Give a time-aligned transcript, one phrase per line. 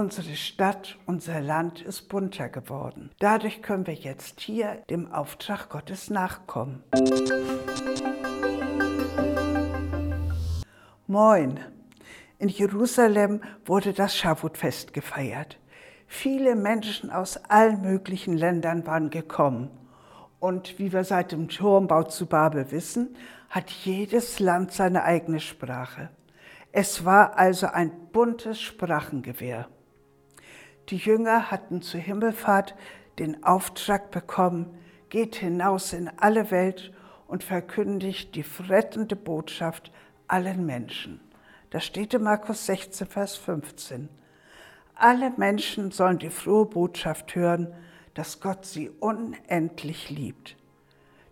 [0.00, 3.10] Unsere Stadt, unser Land ist bunter geworden.
[3.18, 6.82] Dadurch können wir jetzt hier dem Auftrag Gottes nachkommen.
[11.06, 11.60] Moin!
[12.38, 15.58] In Jerusalem wurde das Schavutfest gefeiert.
[16.06, 19.70] Viele Menschen aus allen möglichen Ländern waren gekommen.
[20.38, 23.14] Und wie wir seit dem Turmbau zu Babel wissen,
[23.50, 26.08] hat jedes Land seine eigene Sprache.
[26.72, 29.68] Es war also ein buntes Sprachengewehr.
[30.88, 32.74] Die Jünger hatten zur Himmelfahrt
[33.18, 34.76] den Auftrag bekommen,
[35.08, 36.92] geht hinaus in alle Welt
[37.26, 39.92] und verkündigt die rettende Botschaft
[40.26, 41.20] allen Menschen.
[41.70, 44.08] Das steht in Markus 16, Vers 15.
[44.94, 47.72] Alle Menschen sollen die frohe Botschaft hören,
[48.14, 50.56] dass Gott sie unendlich liebt,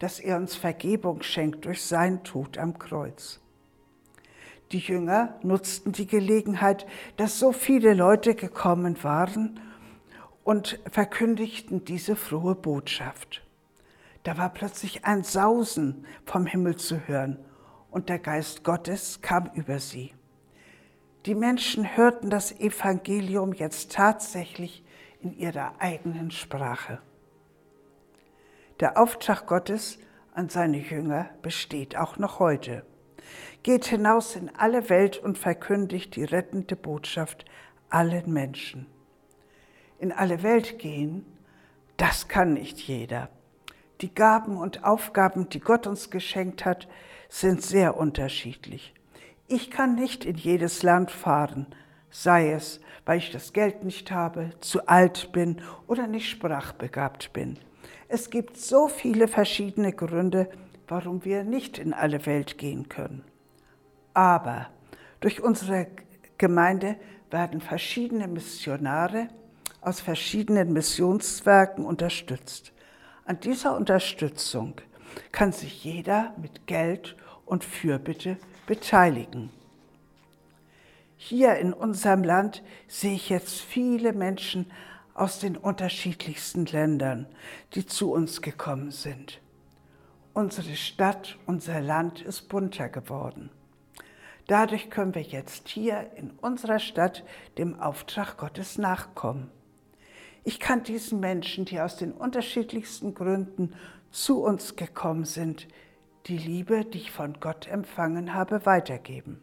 [0.00, 3.40] dass er uns Vergebung schenkt durch sein Tod am Kreuz.
[4.72, 6.86] Die Jünger nutzten die Gelegenheit,
[7.16, 9.60] dass so viele Leute gekommen waren
[10.42, 13.42] und verkündigten diese frohe Botschaft.
[14.22, 17.38] Da war plötzlich ein Sausen vom Himmel zu hören
[17.90, 20.12] und der Geist Gottes kam über sie.
[21.26, 24.84] Die Menschen hörten das Evangelium jetzt tatsächlich
[25.20, 27.00] in ihrer eigenen Sprache.
[28.80, 29.98] Der Auftrag Gottes
[30.34, 32.84] an seine Jünger besteht auch noch heute.
[33.62, 37.44] Geht hinaus in alle Welt und verkündigt die rettende Botschaft
[37.88, 38.86] allen Menschen.
[39.98, 41.24] In alle Welt gehen,
[41.96, 43.28] das kann nicht jeder.
[44.00, 46.88] Die Gaben und Aufgaben, die Gott uns geschenkt hat,
[47.28, 48.92] sind sehr unterschiedlich.
[49.46, 51.66] Ich kann nicht in jedes Land fahren,
[52.10, 57.58] sei es, weil ich das Geld nicht habe, zu alt bin oder nicht sprachbegabt bin.
[58.08, 60.48] Es gibt so viele verschiedene Gründe,
[60.88, 63.24] warum wir nicht in alle Welt gehen können.
[64.12, 64.68] Aber
[65.20, 65.86] durch unsere
[66.38, 66.96] Gemeinde
[67.30, 69.28] werden verschiedene Missionare
[69.80, 72.72] aus verschiedenen Missionswerken unterstützt.
[73.24, 74.74] An dieser Unterstützung
[75.32, 79.50] kann sich jeder mit Geld und Fürbitte beteiligen.
[81.16, 84.70] Hier in unserem Land sehe ich jetzt viele Menschen
[85.14, 87.26] aus den unterschiedlichsten Ländern,
[87.74, 89.40] die zu uns gekommen sind.
[90.34, 93.50] Unsere Stadt, unser Land ist bunter geworden.
[94.48, 97.22] Dadurch können wir jetzt hier in unserer Stadt
[97.56, 99.48] dem Auftrag Gottes nachkommen.
[100.42, 103.76] Ich kann diesen Menschen, die aus den unterschiedlichsten Gründen
[104.10, 105.68] zu uns gekommen sind,
[106.26, 109.40] die Liebe, die ich von Gott empfangen habe, weitergeben.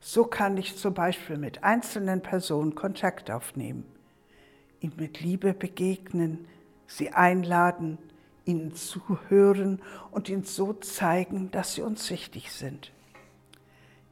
[0.00, 3.84] So kann ich zum Beispiel mit einzelnen Personen Kontakt aufnehmen,
[4.80, 6.48] ihnen mit Liebe begegnen,
[6.88, 7.98] sie einladen,
[8.44, 9.80] ihnen zuhören
[10.10, 12.92] und ihnen so zeigen, dass sie uns wichtig sind.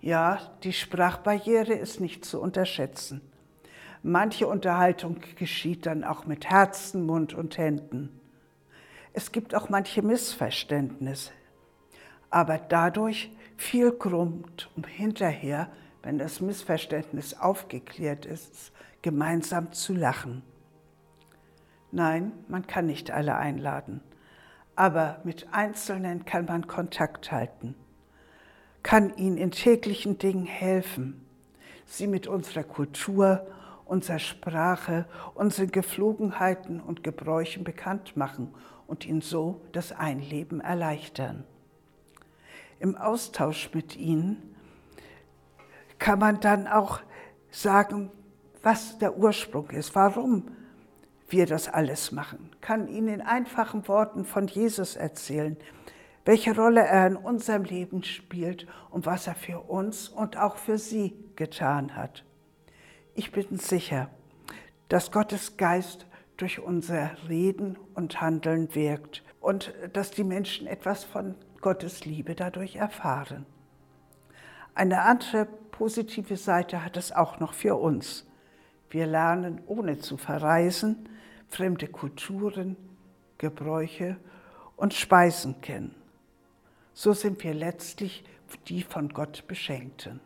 [0.00, 3.20] Ja, die Sprachbarriere ist nicht zu unterschätzen.
[4.02, 8.08] Manche Unterhaltung geschieht dann auch mit Herzen, Mund und Händen.
[9.12, 11.32] Es gibt auch manche Missverständnisse.
[12.30, 15.70] Aber dadurch viel Grund, um hinterher,
[16.02, 20.42] wenn das Missverständnis aufgeklärt ist, gemeinsam zu lachen.
[21.92, 24.00] Nein, man kann nicht alle einladen,
[24.80, 27.74] aber mit Einzelnen kann man Kontakt halten,
[28.82, 31.20] kann ihnen in täglichen Dingen helfen,
[31.84, 33.46] sie mit unserer Kultur,
[33.84, 35.04] unserer Sprache,
[35.34, 38.54] unseren Geflogenheiten und Gebräuchen bekannt machen
[38.86, 41.44] und ihnen so das Einleben erleichtern.
[42.78, 44.56] Im Austausch mit ihnen
[45.98, 47.00] kann man dann auch
[47.50, 48.10] sagen,
[48.62, 50.46] was der Ursprung ist, warum
[51.30, 55.56] wir das alles machen, kann ihnen in einfachen Worten von Jesus erzählen,
[56.24, 60.78] welche Rolle er in unserem Leben spielt und was er für uns und auch für
[60.78, 62.24] sie getan hat.
[63.14, 64.10] Ich bin sicher,
[64.88, 71.34] dass Gottes Geist durch unser Reden und Handeln wirkt und dass die Menschen etwas von
[71.60, 73.46] Gottes Liebe dadurch erfahren.
[74.74, 78.29] Eine andere positive Seite hat es auch noch für uns.
[78.90, 81.08] Wir lernen, ohne zu verreisen,
[81.48, 82.76] fremde Kulturen,
[83.38, 84.16] Gebräuche
[84.76, 85.94] und Speisen kennen.
[86.92, 88.24] So sind wir letztlich
[88.66, 90.20] die von Gott Beschenkten.